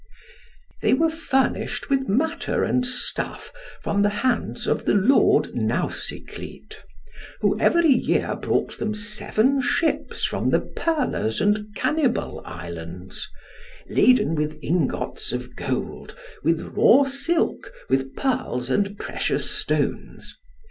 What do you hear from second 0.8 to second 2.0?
They were furnished